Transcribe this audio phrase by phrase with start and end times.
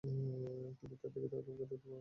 [0.03, 0.21] তুমি
[0.71, 1.89] তার দিকে তাকালে আমাকে দেখতে পাবে।